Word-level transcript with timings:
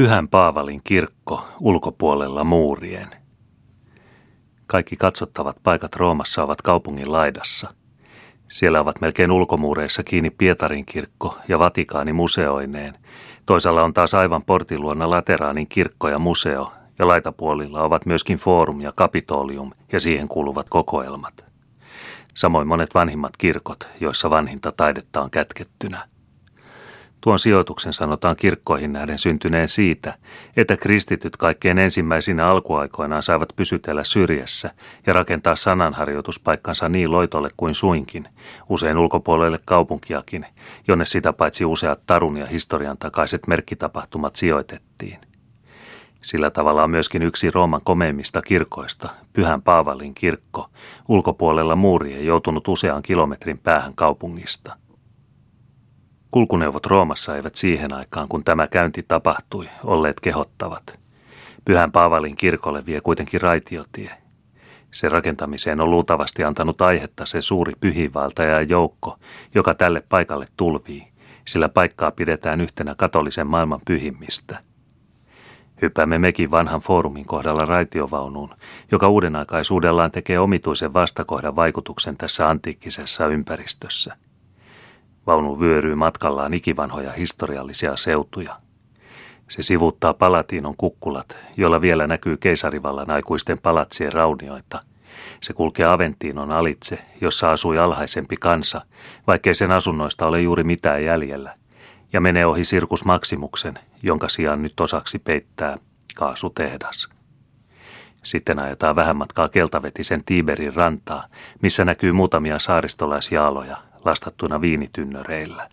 Pyhän 0.00 0.28
Paavalin 0.28 0.80
kirkko 0.84 1.48
ulkopuolella 1.60 2.44
muurien. 2.44 3.08
Kaikki 4.66 4.96
katsottavat 4.96 5.56
paikat 5.62 5.96
Roomassa 5.96 6.42
ovat 6.42 6.62
kaupungin 6.62 7.12
laidassa. 7.12 7.74
Siellä 8.48 8.80
ovat 8.80 9.00
melkein 9.00 9.30
ulkomuureissa 9.32 10.02
kiinni 10.02 10.30
Pietarin 10.30 10.86
kirkko 10.86 11.38
ja 11.48 11.58
Vatikaani 11.58 12.12
museoineen. 12.12 12.94
Toisella 13.46 13.82
on 13.82 13.94
taas 13.94 14.14
aivan 14.14 14.42
portin 14.42 14.80
luona 14.80 15.10
Lateraanin 15.10 15.68
kirkko 15.68 16.08
ja 16.08 16.18
museo, 16.18 16.72
ja 16.98 17.06
laitapuolilla 17.06 17.82
ovat 17.82 18.06
myöskin 18.06 18.38
Forum 18.38 18.80
ja 18.80 18.92
Kapitolium 18.96 19.70
ja 19.92 20.00
siihen 20.00 20.28
kuuluvat 20.28 20.66
kokoelmat. 20.70 21.44
Samoin 22.34 22.68
monet 22.68 22.94
vanhimmat 22.94 23.36
kirkot, 23.36 23.88
joissa 24.00 24.30
vanhinta 24.30 24.72
taidetta 24.72 25.22
on 25.22 25.30
kätkettynä. 25.30 26.09
Tuon 27.20 27.38
sijoituksen 27.38 27.92
sanotaan 27.92 28.36
kirkkoihin 28.36 28.92
nähden 28.92 29.18
syntyneen 29.18 29.68
siitä, 29.68 30.14
että 30.56 30.76
kristityt 30.76 31.36
kaikkein 31.36 31.78
ensimmäisinä 31.78 32.46
alkuaikoinaan 32.46 33.22
saivat 33.22 33.52
pysytellä 33.56 34.04
syrjässä 34.04 34.70
ja 35.06 35.12
rakentaa 35.12 35.56
sananharjoituspaikkansa 35.56 36.88
niin 36.88 37.12
loitolle 37.12 37.48
kuin 37.56 37.74
suinkin, 37.74 38.28
usein 38.68 38.98
ulkopuolelle 38.98 39.58
kaupunkiakin, 39.64 40.46
jonne 40.88 41.04
sitä 41.04 41.32
paitsi 41.32 41.64
useat 41.64 42.00
tarun 42.06 42.36
ja 42.36 42.46
historian 42.46 42.98
takaiset 42.98 43.46
merkkitapahtumat 43.46 44.36
sijoitettiin. 44.36 45.18
Sillä 46.22 46.50
tavalla 46.50 46.82
on 46.82 46.90
myöskin 46.90 47.22
yksi 47.22 47.50
Rooman 47.50 47.80
komeimmista 47.84 48.42
kirkoista, 48.42 49.08
Pyhän 49.32 49.62
Paavalin 49.62 50.14
kirkko, 50.14 50.70
ulkopuolella 51.08 51.76
muuria 51.76 52.20
joutunut 52.22 52.68
usean 52.68 53.02
kilometrin 53.02 53.58
päähän 53.58 53.94
kaupungista– 53.94 54.76
Kulkuneuvot 56.30 56.86
Roomassa 56.86 57.36
eivät 57.36 57.54
siihen 57.54 57.92
aikaan, 57.92 58.28
kun 58.28 58.44
tämä 58.44 58.66
käynti 58.68 59.04
tapahtui, 59.08 59.68
olleet 59.84 60.20
kehottavat. 60.20 61.00
Pyhän 61.64 61.92
Paavalin 61.92 62.36
kirkolle 62.36 62.86
vie 62.86 63.00
kuitenkin 63.00 63.40
raitiotie. 63.40 64.10
Se 64.90 65.08
rakentamiseen 65.08 65.80
on 65.80 65.90
luultavasti 65.90 66.44
antanut 66.44 66.80
aihetta 66.80 67.26
se 67.26 67.40
suuri 67.40 67.72
pyhiinvaltaja 67.80 68.62
joukko, 68.62 69.18
joka 69.54 69.74
tälle 69.74 70.02
paikalle 70.08 70.46
tulvii, 70.56 71.06
sillä 71.46 71.68
paikkaa 71.68 72.10
pidetään 72.10 72.60
yhtenä 72.60 72.94
katolisen 72.94 73.46
maailman 73.46 73.80
pyhimmistä. 73.86 74.58
Hyppäämme 75.82 76.18
mekin 76.18 76.50
vanhan 76.50 76.80
foorumin 76.80 77.24
kohdalla 77.24 77.64
raitiovaunuun, 77.64 78.54
joka 78.92 79.08
uudenaikaisuudellaan 79.08 80.10
tekee 80.10 80.38
omituisen 80.38 80.92
vastakohdan 80.92 81.56
vaikutuksen 81.56 82.16
tässä 82.16 82.48
antiikkisessa 82.48 83.26
ympäristössä– 83.26 84.16
Vaunu 85.26 85.60
vyöryy 85.60 85.94
matkallaan 85.94 86.54
ikivanhoja 86.54 87.12
historiallisia 87.12 87.96
seutuja. 87.96 88.56
Se 89.48 89.62
sivuttaa 89.62 90.14
Palatiinon 90.14 90.76
kukkulat, 90.76 91.36
joilla 91.56 91.80
vielä 91.80 92.06
näkyy 92.06 92.36
keisarivallan 92.36 93.10
aikuisten 93.10 93.58
palatsien 93.58 94.12
raunioita. 94.12 94.82
Se 95.40 95.52
kulkee 95.52 95.86
Aventiinon 95.86 96.52
alitse, 96.52 96.98
jossa 97.20 97.52
asui 97.52 97.78
alhaisempi 97.78 98.36
kansa, 98.36 98.80
vaikkei 99.26 99.54
sen 99.54 99.70
asunnoista 99.70 100.26
ole 100.26 100.40
juuri 100.40 100.64
mitään 100.64 101.04
jäljellä, 101.04 101.54
ja 102.12 102.20
menee 102.20 102.46
ohi 102.46 102.64
Sirkus 102.64 103.04
Maksimuksen, 103.04 103.78
jonka 104.02 104.28
sijaan 104.28 104.62
nyt 104.62 104.80
osaksi 104.80 105.18
peittää 105.18 105.78
kaasutehdas. 106.16 107.08
Sitten 108.22 108.58
ajetaan 108.58 108.96
vähän 108.96 109.16
matkaa 109.16 109.48
keltavetisen 109.48 110.24
Tiiberin 110.24 110.74
rantaa, 110.74 111.26
missä 111.62 111.84
näkyy 111.84 112.12
muutamia 112.12 112.58
saaristolaisjaaloja, 112.58 113.76
lastattuina 114.04 114.60
viinitynnöreillä. 114.60 115.68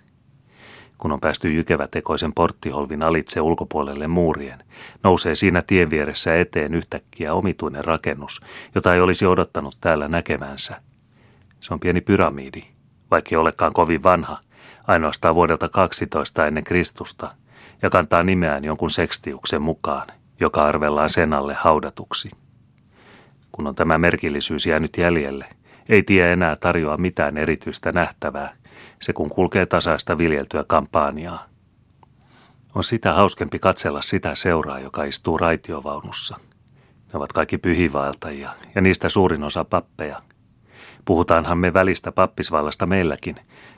Kun 0.97 1.11
on 1.11 1.19
päästy 1.19 1.53
jykevätekoisen 1.53 2.33
porttiholvin 2.33 3.03
alitse 3.03 3.41
ulkopuolelle 3.41 4.07
muurien, 4.07 4.63
nousee 5.03 5.35
siinä 5.35 5.61
tien 5.67 5.89
vieressä 5.89 6.35
eteen 6.35 6.73
yhtäkkiä 6.73 7.33
omituinen 7.33 7.85
rakennus, 7.85 8.41
jota 8.75 8.93
ei 8.93 9.01
olisi 9.01 9.25
odottanut 9.25 9.77
täällä 9.81 10.07
näkemänsä. 10.07 10.81
Se 11.59 11.73
on 11.73 11.79
pieni 11.79 12.01
pyramidi, 12.01 12.63
vaikka 13.11 13.29
ei 13.31 13.37
olekaan 13.37 13.73
kovin 13.73 14.03
vanha, 14.03 14.39
ainoastaan 14.87 15.35
vuodelta 15.35 15.69
12 15.69 16.47
ennen 16.47 16.63
Kristusta, 16.63 17.35
ja 17.81 17.89
kantaa 17.89 18.23
nimeään 18.23 18.63
jonkun 18.63 18.91
sekstiuksen 18.91 19.61
mukaan, 19.61 20.07
joka 20.39 20.65
arvellaan 20.65 21.09
sen 21.09 21.33
alle 21.33 21.53
haudatuksi. 21.53 22.29
Kun 23.51 23.67
on 23.67 23.75
tämä 23.75 23.97
merkillisyys 23.97 24.65
jäänyt 24.65 24.97
jäljelle, 24.97 25.45
ei 25.89 26.03
tie 26.03 26.33
enää 26.33 26.55
tarjoa 26.55 26.97
mitään 26.97 27.37
erityistä 27.37 27.91
nähtävää, 27.91 28.53
se 29.01 29.13
kun 29.13 29.29
kulkee 29.29 29.65
tasaista 29.65 30.17
viljeltyä 30.17 30.63
kampanjaa. 30.67 31.45
On 32.75 32.83
sitä 32.83 33.13
hauskempi 33.13 33.59
katsella 33.59 34.01
sitä 34.01 34.35
seuraa, 34.35 34.79
joka 34.79 35.03
istuu 35.03 35.37
raitiovaunussa. 35.37 36.37
Ne 37.07 37.11
ovat 37.13 37.33
kaikki 37.33 37.57
pyhivaeltajia 37.57 38.49
ja 38.75 38.81
niistä 38.81 39.09
suurin 39.09 39.43
osa 39.43 39.65
pappeja. 39.65 40.21
Puhutaanhan 41.05 41.57
me 41.57 41.73
välistä 41.73 42.11
pappisvallasta 42.11 42.85
meilläkin, 42.85 43.35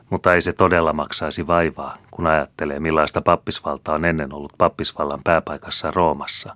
mutta 0.09 0.33
ei 0.33 0.41
se 0.41 0.53
todella 0.53 0.93
maksaisi 0.93 1.47
vaivaa, 1.47 1.93
kun 2.11 2.27
ajattelee 2.27 2.79
millaista 2.79 3.21
pappisvalta 3.21 3.93
on 3.93 4.05
ennen 4.05 4.33
ollut 4.33 4.53
pappisvallan 4.57 5.21
pääpaikassa 5.23 5.91
Roomassa. 5.91 6.55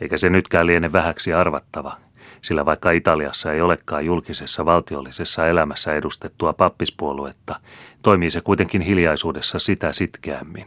Eikä 0.00 0.16
se 0.16 0.30
nytkään 0.30 0.66
liene 0.66 0.92
vähäksi 0.92 1.32
arvattava, 1.32 1.96
sillä 2.42 2.64
vaikka 2.64 2.90
Italiassa 2.90 3.52
ei 3.52 3.60
olekaan 3.60 4.06
julkisessa 4.06 4.64
valtiollisessa 4.64 5.46
elämässä 5.46 5.94
edustettua 5.94 6.52
pappispuoluetta, 6.52 7.60
toimii 8.02 8.30
se 8.30 8.40
kuitenkin 8.40 8.82
hiljaisuudessa 8.82 9.58
sitä 9.58 9.92
sitkeämmin. 9.92 10.66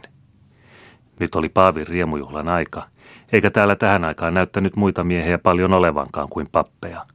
Nyt 1.18 1.34
oli 1.34 1.48
Paavin 1.48 1.86
riemujuhlan 1.86 2.48
aika, 2.48 2.82
eikä 3.32 3.50
täällä 3.50 3.76
tähän 3.76 4.04
aikaan 4.04 4.34
näyttänyt 4.34 4.76
muita 4.76 5.04
miehiä 5.04 5.38
paljon 5.38 5.74
olevankaan 5.74 6.28
kuin 6.28 6.48
pappeja. 6.52 7.06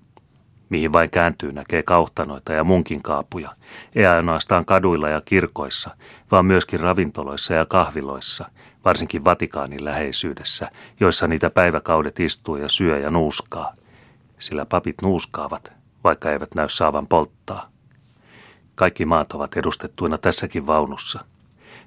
Mihin 0.69 0.94
vain 0.94 1.09
kääntyy 1.09 1.51
näkee 1.51 1.84
kauhtanoita 1.84 2.53
ja 2.53 2.63
munkin 2.63 3.01
kaapuja, 3.03 3.50
ei 3.96 4.06
ainoastaan 4.06 4.66
kaduilla 4.66 5.09
ja 5.09 5.22
kirkoissa, 5.25 5.90
vaan 6.31 6.46
myöskin 6.46 6.79
ravintoloissa 6.79 7.53
ja 7.53 7.66
kahviloissa, 7.66 8.50
varsinkin 8.85 9.25
Vatikaanin 9.25 9.85
läheisyydessä, 9.85 10.69
joissa 11.00 11.28
niitä 11.28 11.50
päiväkaudet 11.50 12.19
istuu 12.19 12.56
ja 12.56 12.69
syö 12.69 13.00
ja 13.00 13.12
nuuskaa– 13.12 13.73
sillä 14.40 14.66
papit 14.66 14.96
nuuskaavat, 15.02 15.74
vaikka 16.03 16.31
eivät 16.31 16.56
näy 16.56 16.70
saavan 16.70 17.08
polttaa. 17.08 17.70
Kaikki 18.75 19.06
maat 19.06 19.34
ovat 19.34 19.58
edustettuina 19.58 20.18
tässäkin 20.18 20.68
vaunussa. 20.68 21.25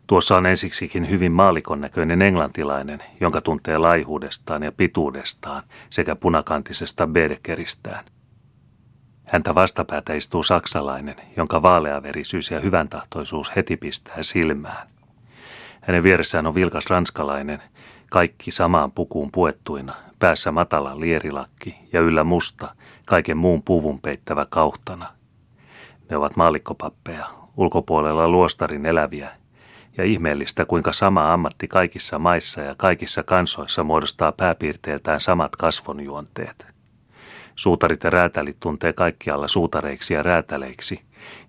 Tuossa 0.06 0.36
on 0.36 0.46
ensiksikin 0.46 1.10
hyvin 1.10 1.32
maalikon 1.32 1.80
näköinen 1.80 2.22
englantilainen, 2.22 3.02
jonka 3.20 3.40
tuntee 3.40 3.78
laihuudestaan 3.78 4.62
ja 4.62 4.72
pituudestaan 4.72 5.62
sekä 5.90 6.16
punakantisesta 6.16 7.06
berkeristään. 7.06 8.04
Häntä 9.24 9.54
vastapäätä 9.54 10.14
istuu 10.14 10.42
saksalainen, 10.42 11.16
jonka 11.36 11.62
vaaleaverisyys 11.62 12.50
ja 12.50 12.60
hyvän 12.60 12.88
tahtoisuus 12.88 13.56
heti 13.56 13.76
pistää 13.76 14.22
silmään. 14.22 14.88
Hänen 15.80 16.02
vieressään 16.02 16.46
on 16.46 16.54
vilkas 16.54 16.86
ranskalainen, 16.86 17.62
kaikki 18.10 18.50
samaan 18.50 18.92
pukuun 18.92 19.32
puettuina, 19.32 19.94
päässä 20.20 20.52
matala 20.52 21.00
lierilakki 21.00 21.76
ja 21.92 22.00
yllä 22.00 22.24
musta, 22.24 22.74
kaiken 23.06 23.36
muun 23.36 23.62
puvun 23.62 24.00
peittävä 24.00 24.46
kauhtana. 24.50 25.06
Ne 26.10 26.16
ovat 26.16 26.36
maalikkopappeja, 26.36 27.26
ulkopuolella 27.56 28.28
luostarin 28.28 28.86
eläviä, 28.86 29.30
ja 29.96 30.04
ihmeellistä 30.04 30.64
kuinka 30.64 30.92
sama 30.92 31.32
ammatti 31.32 31.68
kaikissa 31.68 32.18
maissa 32.18 32.60
ja 32.60 32.74
kaikissa 32.74 33.22
kansoissa 33.22 33.84
muodostaa 33.84 34.32
pääpiirteeltään 34.32 35.20
samat 35.20 35.56
kasvonjuonteet. 35.56 36.66
Suutarit 37.56 38.04
ja 38.04 38.10
räätälit 38.10 38.56
tuntee 38.60 38.92
kaikkialla 38.92 39.48
suutareiksi 39.48 40.14
ja 40.14 40.22
räätäleiksi, 40.22 41.00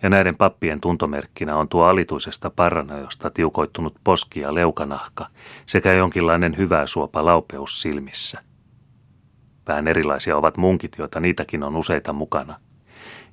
ja 0.04 0.10
näiden 0.10 0.36
pappien 0.36 0.82
tuntomerkkinä 0.82 1.58
on 1.58 1.70
tuo 1.70 1.84
alituisesta 1.84 2.50
paranajosta 2.50 3.30
tiukoittunut 3.30 3.96
poski 4.04 4.40
ja 4.40 4.54
leukanahka 4.54 5.26
sekä 5.66 5.94
jonkinlainen 5.94 6.58
hyvä 6.58 6.88
suopa 6.88 7.26
laupeus 7.26 7.82
silmissä. 7.82 8.51
Vähän 9.72 9.88
erilaisia 9.88 10.38
ovat 10.38 10.58
munkit, 10.58 10.96
joita 10.98 11.20
niitäkin 11.20 11.64
on 11.64 11.76
useita 11.76 12.14
mukana. 12.14 12.60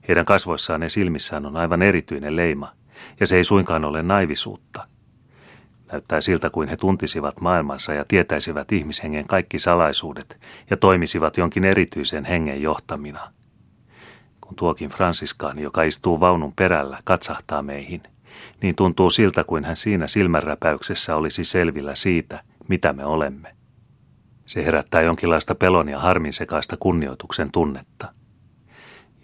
Heidän 0.08 0.25
kasvoissaan 0.25 0.82
ja 0.82 0.90
silmissään 0.90 1.46
on 1.46 1.56
aivan 1.56 1.82
erityinen 1.82 2.37
leima, 2.37 2.73
ja 3.20 3.26
se 3.26 3.37
ei 3.37 3.44
suinkaan 3.44 3.85
ole 3.85 4.02
naivisuutta. 4.02 4.87
Näyttää 5.93 6.20
siltä, 6.20 6.50
kuin 6.50 6.69
he 6.69 6.76
tuntisivat 6.76 7.40
maailmansa 7.40 7.94
ja 7.94 8.05
tietäisivät 8.08 8.73
ihmishengen 8.73 9.26
kaikki 9.26 9.58
salaisuudet 9.58 10.40
ja 10.70 10.76
toimisivat 10.76 11.37
jonkin 11.37 11.64
erityisen 11.64 12.25
hengen 12.25 12.62
johtamina– 12.62 13.31
kun 14.49 14.56
tuokin 14.56 14.90
Fransiskaani, 14.90 15.62
joka 15.62 15.82
istuu 15.82 16.20
vaunun 16.20 16.52
perällä, 16.56 16.99
katsahtaa 17.05 17.62
meihin, 17.62 18.02
niin 18.62 18.75
tuntuu 18.75 19.11
siltä 19.11 19.44
kuin 19.44 19.64
hän 19.64 19.76
siinä 19.76 20.06
silmänräpäyksessä 20.06 21.17
olisi 21.17 21.44
selvillä 21.44 21.94
siitä, 21.94 22.43
mitä 22.69 22.93
me 22.93 23.05
olemme. 23.05 23.57
Se 24.48 24.64
herättää 24.64 25.02
jonkinlaista 25.02 25.54
pelon 25.54 25.88
ja 25.88 25.98
harmin 25.98 26.32
sekaista 26.32 26.76
kunnioituksen 26.76 27.52
tunnetta. 27.52 28.12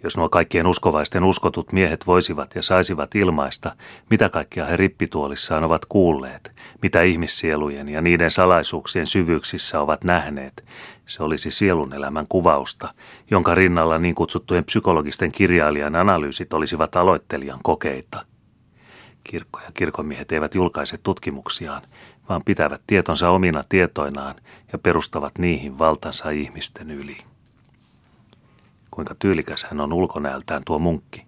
Jos 0.03 0.17
nuo 0.17 0.29
kaikkien 0.29 0.67
uskovaisten 0.67 1.23
uskotut 1.23 1.71
miehet 1.71 2.07
voisivat 2.07 2.55
ja 2.55 2.61
saisivat 2.61 3.15
ilmaista, 3.15 3.75
mitä 4.09 4.29
kaikkia 4.29 4.65
he 4.65 4.77
rippituolissaan 4.77 5.63
ovat 5.63 5.85
kuulleet, 5.85 6.51
mitä 6.81 7.01
ihmissielujen 7.01 7.89
ja 7.89 8.01
niiden 8.01 8.31
salaisuuksien 8.31 9.07
syvyyksissä 9.07 9.81
ovat 9.81 10.03
nähneet, 10.03 10.65
se 11.05 11.23
olisi 11.23 11.51
sielun 11.51 11.93
elämän 11.93 12.25
kuvausta, 12.29 12.93
jonka 13.31 13.55
rinnalla 13.55 13.97
niin 13.97 14.15
kutsuttujen 14.15 14.65
psykologisten 14.65 15.31
kirjailijan 15.31 15.95
analyysit 15.95 16.53
olisivat 16.53 16.95
aloittelijan 16.95 17.59
kokeita. 17.63 18.25
Kirkko 19.23 19.59
ja 19.59 19.71
kirkomiehet 19.73 20.31
eivät 20.31 20.55
julkaise 20.55 20.97
tutkimuksiaan, 20.97 21.81
vaan 22.29 22.41
pitävät 22.45 22.81
tietonsa 22.87 23.29
omina 23.29 23.63
tietoinaan 23.69 24.35
ja 24.73 24.79
perustavat 24.79 25.37
niihin 25.37 25.79
valtansa 25.79 26.29
ihmisten 26.29 26.91
yli 26.91 27.17
kuinka 28.95 29.15
tyylikäs 29.19 29.63
hän 29.63 29.81
on 29.81 29.93
ulkonäöltään 29.93 30.61
tuo 30.65 30.79
munkki. 30.79 31.25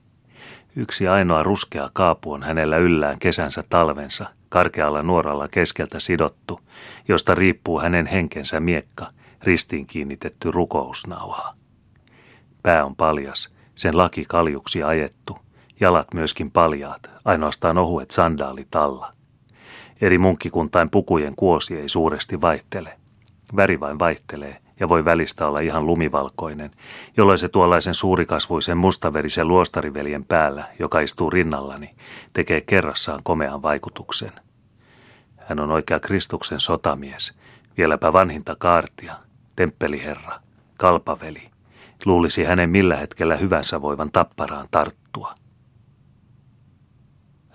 Yksi 0.76 1.08
ainoa 1.08 1.44
ruskea 1.44 1.90
kaapu 1.94 2.34
on 2.34 2.44
hänellä 2.44 2.78
yllään 2.78 3.20
kesänsä 3.20 3.64
talvensa, 3.70 4.30
karkealla 4.50 5.04
nuoralla 5.04 5.48
keskeltä 5.48 6.00
sidottu, 6.00 6.60
josta 7.08 7.36
riippuu 7.36 7.80
hänen 7.80 8.06
henkensä 8.06 8.60
miekka, 8.60 9.08
ristiin 9.44 9.88
kiinnitetty 9.88 10.52
rukousnauha. 10.52 11.54
Pää 12.64 12.86
on 12.86 12.96
paljas, 12.96 13.54
sen 13.76 13.98
laki 13.98 14.26
kaljuksi 14.28 14.84
ajettu, 14.84 15.38
jalat 15.80 16.14
myöskin 16.14 16.52
paljaat, 16.52 17.10
ainoastaan 17.26 17.78
ohuet 17.78 18.12
sandaalit 18.12 18.76
alla. 18.76 19.17
Eri 20.02 20.18
munkkikuntain 20.18 20.90
pukujen 20.90 21.36
kuosi 21.36 21.78
ei 21.78 21.90
suuresti 21.90 22.42
vaihtele. 22.42 23.00
Väri 23.56 23.80
vain 23.80 24.00
vaihtelee, 24.00 24.62
ja 24.80 24.90
voi 24.90 25.06
välistä 25.06 25.48
olla 25.48 25.60
ihan 25.60 25.86
lumivalkoinen, 25.86 26.72
jolloin 27.18 27.38
se 27.38 27.50
tuollaisen 27.50 27.94
suurikasvuisen 27.94 28.78
mustaverisen 28.78 29.48
luostariveljen 29.48 30.26
päällä, 30.26 30.66
joka 30.80 31.00
istuu 31.00 31.30
rinnallani, 31.30 31.96
tekee 32.34 32.62
kerrassaan 32.62 33.20
komean 33.24 33.62
vaikutuksen. 33.62 34.32
Hän 35.38 35.60
on 35.60 35.72
oikea 35.72 36.00
Kristuksen 36.00 36.60
sotamies, 36.60 37.34
vieläpä 37.78 38.14
vanhinta 38.14 38.56
kaartia, 38.60 39.16
temppeliherra, 39.56 40.40
kalpaveli. 40.78 41.50
Luulisi 42.06 42.44
hänen 42.44 42.70
millä 42.70 42.96
hetkellä 42.96 43.36
hyvänsä 43.36 43.82
voivan 43.82 44.12
tapparaan 44.12 44.68
tarttua. 44.72 45.36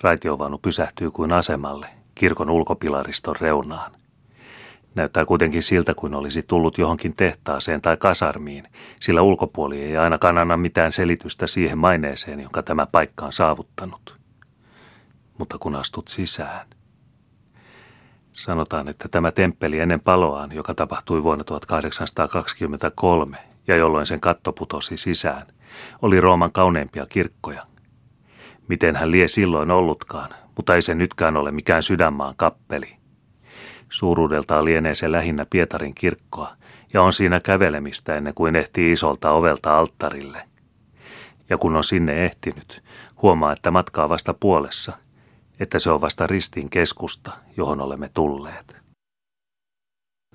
Raitiovaunu 0.00 0.58
pysähtyy 0.58 1.10
kuin 1.10 1.32
asemalle, 1.32 1.86
kirkon 2.14 2.50
ulkopilariston 2.50 3.36
reunaan. 3.40 3.92
Näyttää 4.94 5.24
kuitenkin 5.24 5.62
siltä, 5.62 5.94
kuin 5.94 6.14
olisi 6.14 6.42
tullut 6.42 6.78
johonkin 6.78 7.16
tehtaaseen 7.16 7.82
tai 7.82 7.96
kasarmiin, 7.96 8.68
sillä 9.00 9.22
ulkopuoli 9.22 9.80
ei 9.82 9.96
ainakaan 9.96 10.38
anna 10.38 10.56
mitään 10.56 10.92
selitystä 10.92 11.46
siihen 11.46 11.78
maineeseen, 11.78 12.40
jonka 12.40 12.62
tämä 12.62 12.86
paikka 12.86 13.26
on 13.26 13.32
saavuttanut. 13.32 14.16
Mutta 15.38 15.58
kun 15.58 15.74
astut 15.74 16.08
sisään. 16.08 16.66
Sanotaan, 18.32 18.88
että 18.88 19.08
tämä 19.08 19.32
temppeli 19.32 19.78
ennen 19.78 20.00
paloaan, 20.00 20.52
joka 20.52 20.74
tapahtui 20.74 21.22
vuonna 21.22 21.44
1823 21.44 23.38
ja 23.66 23.76
jolloin 23.76 24.06
sen 24.06 24.20
katto 24.20 24.52
putosi 24.52 24.96
sisään, 24.96 25.46
oli 26.02 26.20
Rooman 26.20 26.52
kauneimpia 26.52 27.06
kirkkoja. 27.06 27.66
Miten 28.68 28.96
hän 28.96 29.10
lie 29.10 29.28
silloin 29.28 29.70
ollutkaan, 29.70 30.30
mutta 30.56 30.74
ei 30.74 30.82
se 30.82 30.94
nytkään 30.94 31.36
ole 31.36 31.50
mikään 31.50 31.82
sydänmaan 31.82 32.34
kappeli– 32.36 32.96
Suuruudeltaan 33.92 34.64
lienee 34.64 34.94
se 34.94 35.12
lähinnä 35.12 35.46
Pietarin 35.50 35.94
kirkkoa, 35.94 36.56
ja 36.92 37.02
on 37.02 37.12
siinä 37.12 37.40
kävelemistä 37.40 38.16
ennen 38.16 38.34
kuin 38.34 38.56
ehtii 38.56 38.92
isolta 38.92 39.30
ovelta 39.30 39.78
alttarille. 39.78 40.48
Ja 41.50 41.58
kun 41.58 41.76
on 41.76 41.84
sinne 41.84 42.24
ehtinyt, 42.24 42.82
huomaa, 43.22 43.52
että 43.52 43.70
matkaa 43.70 44.08
vasta 44.08 44.34
puolessa, 44.34 44.92
että 45.60 45.78
se 45.78 45.90
on 45.90 46.00
vasta 46.00 46.26
ristin 46.26 46.70
keskusta, 46.70 47.32
johon 47.56 47.80
olemme 47.80 48.10
tulleet. 48.14 48.76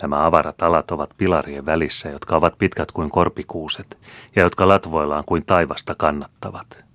Nämä 0.01 0.25
avarat 0.25 0.61
alat 0.61 0.91
ovat 0.91 1.09
pilarien 1.17 1.65
välissä, 1.65 2.09
jotka 2.09 2.35
ovat 2.35 2.57
pitkät 2.57 2.91
kuin 2.91 3.09
korpikuuset 3.09 3.99
ja 4.35 4.41
jotka 4.41 4.67
latvoillaan 4.67 5.23
kuin 5.25 5.45
taivasta 5.45 5.95
kannattavat. 5.95 6.86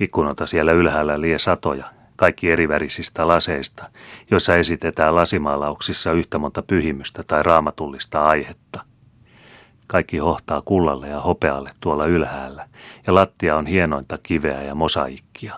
Ikkunota 0.00 0.46
siellä 0.46 0.72
ylhäällä 0.72 1.20
lie 1.20 1.38
satoja, 1.38 1.84
kaikki 2.16 2.50
erivärisistä 2.50 3.28
laseista, 3.28 3.90
joissa 4.30 4.56
esitetään 4.56 5.14
lasimaalauksissa 5.14 6.12
yhtä 6.12 6.38
monta 6.38 6.62
pyhimystä 6.62 7.22
tai 7.22 7.42
raamatullista 7.42 8.26
aihetta. 8.26 8.80
Kaikki 9.86 10.18
hohtaa 10.18 10.62
kullalle 10.64 11.08
ja 11.08 11.20
hopealle 11.20 11.70
tuolla 11.80 12.06
ylhäällä, 12.06 12.68
ja 13.06 13.14
lattia 13.14 13.56
on 13.56 13.66
hienointa 13.66 14.18
kiveä 14.22 14.62
ja 14.62 14.74
mosaikkia. 14.74 15.54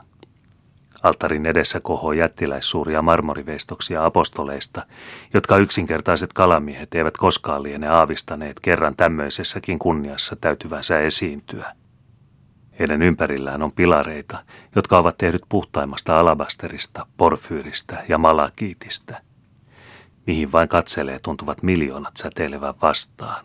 Altarin 1.03 1.47
edessä 1.47 1.81
kohoo 1.81 2.13
jättiläissuuria 2.13 3.03
marmoriveistoksia 3.03 4.05
apostoleista, 4.05 4.87
jotka 5.35 5.57
yksinkertaiset 5.57 6.33
kalamiehet 6.33 6.95
eivät 6.95 7.17
koskaan 7.17 7.63
liene 7.63 7.89
aavistaneet 7.89 8.61
kerran 8.61 8.97
tämmöisessäkin 8.97 9.79
kunniassa 9.79 10.37
täytyvänsä 10.37 11.01
esiintyä. 11.01 11.73
Heidän 12.79 13.03
ympärillään 13.03 13.63
on 13.63 13.73
pilareita, 13.73 14.45
jotka 14.77 14.99
ovat 14.99 15.19
tehdyt 15.19 15.43
puhtaimmasta 15.49 16.21
alabasterista, 16.21 17.07
porfyyristä 17.17 18.05
ja 18.09 18.19
malakiitistä. 18.19 19.23
Mihin 20.27 20.53
vain 20.53 20.69
katselee, 20.69 21.19
tuntuvat 21.19 21.63
miljoonat 21.63 22.17
säteilevän 22.17 22.75
vastaan. 22.83 23.45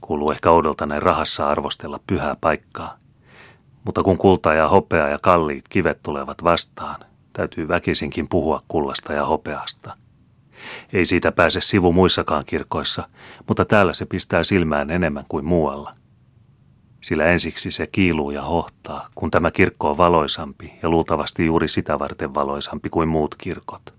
Kuuluu 0.00 0.30
ehkä 0.30 0.50
oudolta 0.50 0.86
näin 0.86 1.02
rahassa 1.02 1.48
arvostella 1.48 2.00
pyhää 2.06 2.36
paikkaa. 2.40 2.98
Mutta 3.84 4.02
kun 4.02 4.18
kulta 4.18 4.54
ja 4.54 4.68
hopea 4.68 5.08
ja 5.08 5.18
kalliit 5.22 5.68
kivet 5.68 6.02
tulevat 6.02 6.44
vastaan, 6.44 7.00
täytyy 7.32 7.68
väkisinkin 7.68 8.28
puhua 8.28 8.62
kullasta 8.68 9.12
ja 9.12 9.26
hopeasta. 9.26 9.96
Ei 10.92 11.04
siitä 11.04 11.32
pääse 11.32 11.60
sivu 11.60 11.92
muissakaan 11.92 12.44
kirkoissa, 12.46 13.08
mutta 13.48 13.64
täällä 13.64 13.92
se 13.92 14.06
pistää 14.06 14.42
silmään 14.42 14.90
enemmän 14.90 15.24
kuin 15.28 15.44
muualla 15.44 15.94
sillä 17.02 17.24
ensiksi 17.24 17.70
se 17.70 17.86
kiiluu 17.86 18.30
ja 18.30 18.42
hohtaa, 18.42 19.08
kun 19.14 19.30
tämä 19.30 19.50
kirkko 19.50 19.90
on 19.90 19.96
valoisampi 19.98 20.72
ja 20.82 20.88
luultavasti 20.88 21.46
juuri 21.46 21.68
sitä 21.68 21.98
varten 21.98 22.34
valoisampi 22.34 22.90
kuin 22.90 23.08
muut 23.08 23.34
kirkot. 23.34 23.94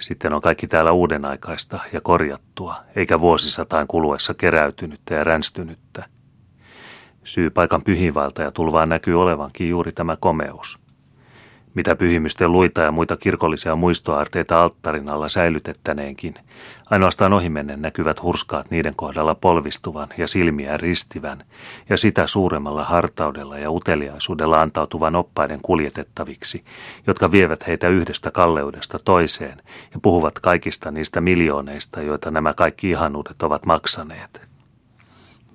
Sitten 0.00 0.32
on 0.32 0.40
kaikki 0.40 0.66
täällä 0.66 0.92
uudenaikaista 0.92 1.80
ja 1.92 2.00
korjattua, 2.00 2.76
eikä 2.96 3.20
vuosisataan 3.20 3.86
kuluessa 3.86 4.34
keräytynyttä 4.34 5.14
ja 5.14 5.24
ränstynyttä. 5.24 6.04
Syy 7.24 7.50
paikan 7.50 7.82
pyhiinvalta 7.82 8.42
ja 8.42 8.50
tulvaan 8.50 8.88
näkyy 8.88 9.22
olevankin 9.22 9.68
juuri 9.68 9.92
tämä 9.92 10.16
komeus– 10.20 10.78
mitä 11.74 11.96
pyhimysten 11.96 12.52
luita 12.52 12.80
ja 12.80 12.92
muita 12.92 13.16
kirkollisia 13.16 13.76
muistoarteita 13.76 14.62
alttarin 14.62 15.08
alla 15.08 15.28
säilytettäneenkin. 15.28 16.34
Ainoastaan 16.90 17.32
ohimennen 17.32 17.82
näkyvät 17.82 18.22
hurskaat 18.22 18.70
niiden 18.70 18.94
kohdalla 18.96 19.34
polvistuvan 19.34 20.08
ja 20.18 20.28
silmiä 20.28 20.76
ristivän, 20.76 21.44
ja 21.88 21.96
sitä 21.96 22.26
suuremmalla 22.26 22.84
hartaudella 22.84 23.58
ja 23.58 23.70
uteliaisuudella 23.70 24.60
antautuvan 24.60 25.16
oppaiden 25.16 25.60
kuljetettaviksi, 25.62 26.64
jotka 27.06 27.32
vievät 27.32 27.66
heitä 27.66 27.88
yhdestä 27.88 28.30
kalleudesta 28.30 28.98
toiseen 29.04 29.62
ja 29.94 30.00
puhuvat 30.02 30.38
kaikista 30.38 30.90
niistä 30.90 31.20
miljooneista, 31.20 32.02
joita 32.02 32.30
nämä 32.30 32.54
kaikki 32.54 32.90
ihanuudet 32.90 33.42
ovat 33.42 33.66
maksaneet. 33.66 34.54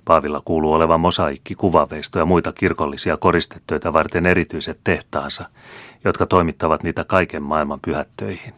Paavilla 0.04 0.42
kuuluu 0.44 0.72
olevan 0.72 1.00
mosaikki, 1.00 1.54
kuvaveisto 1.54 2.18
ja 2.18 2.24
muita 2.24 2.52
kirkollisia 2.52 3.16
koristettöitä 3.16 3.92
varten 3.92 4.26
erityiset 4.26 4.80
tehtaansa, 4.84 5.44
jotka 6.04 6.26
toimittavat 6.26 6.82
niitä 6.82 7.04
kaiken 7.04 7.42
maailman 7.42 7.80
pyhättöihin. 7.80 8.54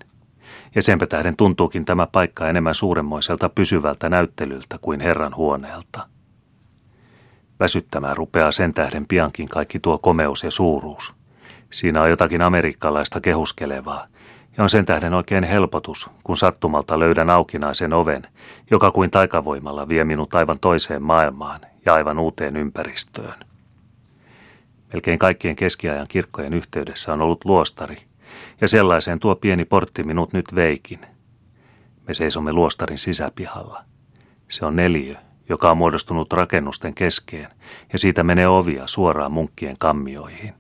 Ja 0.75 0.83
senpä 0.83 1.07
tähden 1.07 1.37
tuntuukin 1.37 1.85
tämä 1.85 2.07
paikka 2.13 2.49
enemmän 2.49 2.75
suuremmoiselta 2.75 3.49
pysyvältä 3.49 4.09
näyttelyltä 4.09 4.79
kuin 4.81 5.01
Herran 5.01 5.37
huoneelta. 5.37 6.07
Väsyttämään 7.61 8.17
rupeaa 8.17 8.53
sen 8.53 8.75
tähden 8.75 9.07
piankin 9.07 9.49
kaikki 9.49 9.81
tuo 9.81 9.99
komeus 9.99 10.45
ja 10.45 10.51
suuruus. 10.51 11.15
Siinä 11.71 12.03
on 12.03 12.11
jotakin 12.11 12.43
amerikkalaista 12.43 13.21
kehuskelevaa, 13.21 14.07
ja 14.57 14.65
on 14.65 14.71
sen 14.71 14.87
tähden 14.87 15.15
oikein 15.15 15.45
helpotus, 15.45 16.11
kun 16.25 16.37
sattumalta 16.37 16.99
löydän 16.99 17.31
aukinaisen 17.31 17.93
oven, 17.93 18.27
joka 18.71 18.91
kuin 18.91 19.11
taikavoimalla 19.11 19.89
vie 19.89 20.05
minut 20.05 20.35
aivan 20.35 20.59
toiseen 20.59 21.03
maailmaan 21.03 21.61
ja 21.87 21.95
aivan 21.95 22.19
uuteen 22.19 22.57
ympäristöön. 22.57 23.52
Melkein 24.93 25.19
kaikkien 25.19 25.57
keskiajan 25.57 26.07
kirkkojen 26.09 26.55
yhteydessä 26.55 27.13
on 27.13 27.23
ollut 27.23 27.45
luostari, 27.45 27.97
ja 28.61 28.69
sellaiseen 28.69 29.21
tuo 29.21 29.37
pieni 29.37 29.65
portti 29.65 30.03
minut 30.03 30.33
nyt 30.33 30.55
veikin. 30.55 31.01
Me 32.09 32.15
seisomme 32.15 32.53
luostarin 32.53 32.99
sisäpihalla. 32.99 33.85
Se 34.49 34.65
on 34.65 34.77
neliö, 34.77 35.17
joka 35.49 35.71
on 35.71 35.77
muodostunut 35.77 36.33
rakennusten 36.33 36.95
keskeen, 36.95 37.49
ja 37.93 37.99
siitä 37.99 38.23
menee 38.23 38.49
ovia 38.49 38.87
suoraan 38.87 39.33
munkkien 39.33 39.77
kammioihin. 39.79 40.55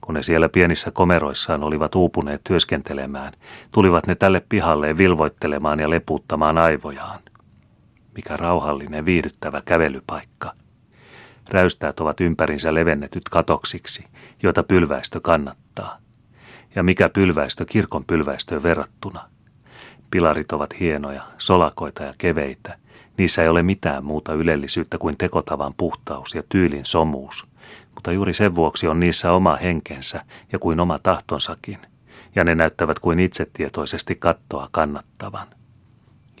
Kun 0.00 0.14
ne 0.14 0.22
siellä 0.22 0.48
pienissä 0.48 0.90
komeroissaan 0.90 1.64
olivat 1.64 1.94
uupuneet 1.94 2.40
työskentelemään, 2.44 3.32
tulivat 3.72 4.06
ne 4.06 4.14
tälle 4.14 4.42
pihalle 4.48 4.98
vilvoittelemaan 4.98 5.80
ja 5.80 5.90
leputtamaan 5.90 6.58
aivojaan. 6.58 7.20
Mikä 8.14 8.36
rauhallinen, 8.36 9.04
viihdyttävä 9.04 9.62
kävelypaikka. 9.64 10.52
Räystäät 11.48 12.00
ovat 12.00 12.20
ympärinsä 12.20 12.74
levennetyt 12.74 13.28
katoksiksi, 13.28 14.04
joita 14.42 14.62
pylväistö 14.62 15.20
kannattaa. 15.20 15.98
Ja 16.74 16.82
mikä 16.82 17.08
pylväistö 17.08 17.64
kirkon 17.64 18.04
pylväistöön 18.04 18.62
verrattuna? 18.62 19.28
Pilarit 20.10 20.52
ovat 20.52 20.80
hienoja, 20.80 21.22
solakoita 21.38 22.02
ja 22.02 22.14
keveitä. 22.18 22.78
Niissä 23.18 23.42
ei 23.42 23.48
ole 23.48 23.62
mitään 23.62 24.04
muuta 24.04 24.32
ylellisyyttä 24.32 24.98
kuin 24.98 25.18
tekotavan 25.18 25.74
puhtaus 25.76 26.34
ja 26.34 26.42
tyylin 26.48 26.84
somuus, 26.84 27.46
mutta 27.94 28.12
juuri 28.12 28.34
sen 28.34 28.54
vuoksi 28.54 28.88
on 28.88 29.00
niissä 29.00 29.32
oma 29.32 29.56
henkensä 29.56 30.24
ja 30.52 30.58
kuin 30.58 30.80
oma 30.80 30.98
tahtonsakin, 31.02 31.78
ja 32.34 32.44
ne 32.44 32.54
näyttävät 32.54 32.98
kuin 32.98 33.20
itsetietoisesti 33.20 34.14
kattoa 34.14 34.68
kannattavan. 34.70 35.46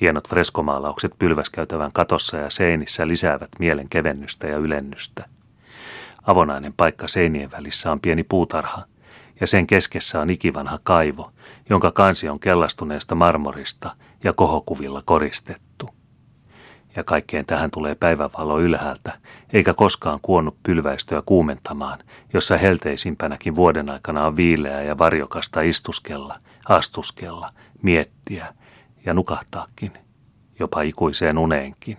Hienot 0.00 0.28
freskomaalaukset 0.28 1.12
pylväskäytävän 1.18 1.92
katossa 1.92 2.36
ja 2.36 2.50
seinissä 2.50 3.08
lisäävät 3.08 3.48
mielen 3.58 3.88
kevennystä 3.88 4.46
ja 4.46 4.56
ylennystä. 4.56 5.24
Avonainen 6.22 6.72
paikka 6.72 7.08
seinien 7.08 7.50
välissä 7.50 7.92
on 7.92 8.00
pieni 8.00 8.24
puutarha, 8.24 8.84
ja 9.40 9.46
sen 9.46 9.66
keskessä 9.66 10.20
on 10.20 10.30
ikivanha 10.30 10.78
kaivo, 10.82 11.32
jonka 11.70 11.92
kansi 11.92 12.28
on 12.28 12.40
kellastuneesta 12.40 13.14
marmorista 13.14 13.96
ja 14.24 14.32
kohokuvilla 14.32 15.02
koristettu. 15.04 15.90
Ja 16.96 17.04
kaikkeen 17.04 17.46
tähän 17.46 17.70
tulee 17.70 17.94
päivävalo 17.94 18.58
ylhäältä, 18.60 19.12
eikä 19.52 19.74
koskaan 19.74 20.18
kuonnut 20.22 20.56
pylväistöä 20.62 21.22
kuumentamaan, 21.26 21.98
jossa 22.32 22.56
helteisimpänäkin 22.56 23.56
vuoden 23.56 23.90
aikana 23.90 24.26
on 24.26 24.36
viileää 24.36 24.82
ja 24.82 24.98
varjokasta 24.98 25.60
istuskella, 25.60 26.36
astuskella, 26.68 27.50
miettiä– 27.82 28.46
ja 29.06 29.14
nukahtaakin, 29.14 29.92
jopa 30.58 30.82
ikuiseen 30.82 31.38
uneenkin. 31.38 31.98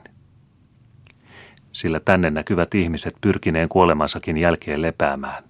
Sillä 1.71 1.99
tänne 1.99 2.29
näkyvät 2.29 2.75
ihmiset 2.75 3.15
pyrkineen 3.21 3.69
kuolemansakin 3.69 4.37
jälkeen 4.37 4.81
lepäämään. 4.81 5.43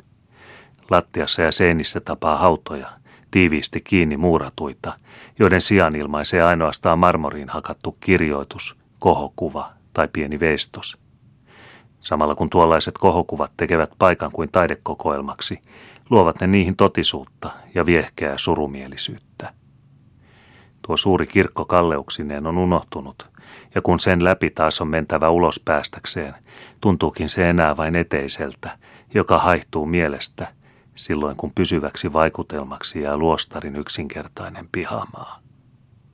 Lattiassa 0.90 1.42
ja 1.42 1.52
seinissä 1.52 2.00
tapaa 2.00 2.38
hautoja, 2.38 2.88
tiiviisti 3.32 3.82
kiinni 3.82 4.18
muuratuita, 4.18 5.00
joiden 5.40 5.62
sijaan 5.62 5.96
ilmaisee 5.96 6.42
ainoastaan 6.42 7.00
marmoriin 7.00 7.50
hakattu 7.50 7.98
kirjoitus, 8.00 8.78
kohokuva 9.00 9.74
tai 9.94 10.08
pieni 10.14 10.40
veistos. 10.40 10.98
Samalla 12.02 12.36
kun 12.36 12.50
tuollaiset 12.50 12.98
kohokuvat 12.98 13.52
tekevät 13.58 13.92
paikan 14.00 14.32
kuin 14.32 14.52
taidekokoelmaksi, 14.52 15.60
luovat 16.10 16.42
ne 16.42 16.48
niihin 16.48 16.76
totisuutta 16.76 17.50
ja 17.76 17.86
viehkeää 17.86 18.38
surumielisyyttä. 18.38 19.54
Tuo 20.88 20.98
suuri 20.98 21.28
kirkko 21.28 21.66
kalleuksineen 21.66 22.48
on 22.48 22.58
unohtunut, 22.58 23.28
ja 23.76 23.82
kun 23.82 24.00
sen 24.00 24.24
läpi 24.24 24.50
taas 24.50 24.82
on 24.82 24.88
mentävä 24.88 25.30
ulos 25.30 25.62
päästäkseen, 25.66 26.36
tuntuukin 26.82 27.30
se 27.30 27.50
enää 27.50 27.78
vain 27.78 27.96
eteiseltä, 27.96 28.78
joka 29.14 29.40
haihtuu 29.40 29.86
mielestä 29.86 30.48
silloin 30.96 31.36
kun 31.36 31.52
pysyväksi 31.56 32.14
vaikutelmaksi 32.14 33.02
jää 33.02 33.18
luostarin 33.18 33.76
yksinkertainen 33.76 34.70
pihamaa. 34.72 35.47